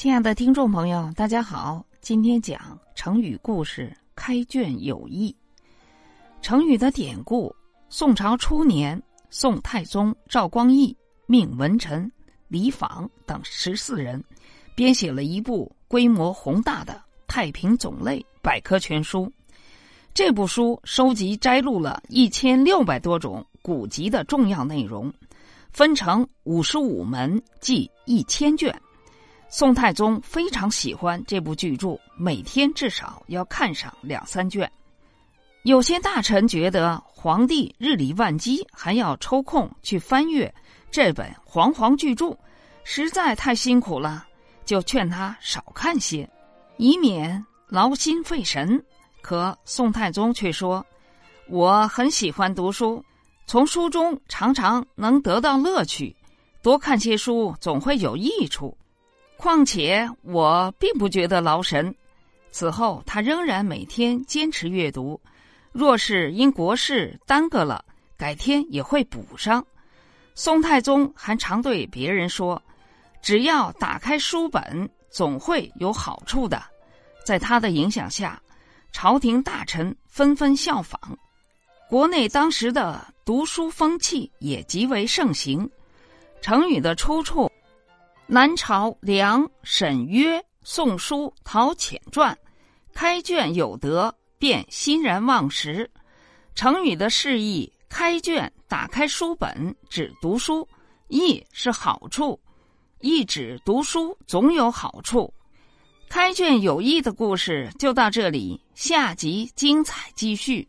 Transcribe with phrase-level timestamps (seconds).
[0.00, 2.58] 亲爱的听众朋友，大家好，今天讲
[2.94, 5.36] 成语故事“开卷有益”。
[6.40, 7.54] 成语的典故：
[7.90, 12.10] 宋朝初年，宋太宗赵光义命文臣、
[12.48, 14.24] 李昉等十四人
[14.74, 19.30] 编写了一部规模宏大的太平种类百科全书。
[20.14, 25.12] 这部书收集摘录了一千六百多种古籍的重要内容，
[25.70, 28.74] 分成五十五门，计一千卷。
[29.52, 34.70] 宋太宗非常喜欢这部巨著，每天至少要看上两三卷。
[35.64, 40.52] 有些大臣觉得皇帝日理万机，还要抽空去翻阅
[40.88, 42.38] 这本煌煌巨著，
[42.84, 44.24] 实在太辛苦了，
[44.64, 46.30] 就劝他少看些，
[46.76, 48.80] 以免劳心费神。
[49.20, 50.86] 可宋太宗却说
[51.50, 53.04] ：“我很喜欢读书，
[53.46, 56.14] 从书中常常能得到乐趣，
[56.62, 58.74] 多看些书总会有益处。”
[59.40, 61.94] 况且我并不觉得劳神。
[62.50, 65.18] 此后，他仍然每天坚持阅读。
[65.72, 67.82] 若是因国事耽搁了，
[68.18, 69.64] 改天也会补上。
[70.34, 72.62] 宋太宗还常对别人说
[73.22, 76.62] ：“只要打开书本，总会有好处的。”
[77.24, 78.38] 在他的影响下，
[78.92, 81.00] 朝廷大臣纷纷效仿，
[81.88, 85.66] 国内当时的读书风气也极为盛行。
[86.42, 87.49] 成语的出处。
[88.32, 92.32] 南朝梁沈约《宋书陶潜传》，
[92.94, 95.90] 开卷有德，便欣然忘食。
[96.54, 100.64] 成语的释义：开卷，打开书本，指读书；
[101.08, 102.38] 益是好处，
[103.00, 105.34] 意指读书总有好处。
[106.08, 110.68] 开卷有益的故事就到这里，下集精彩继续。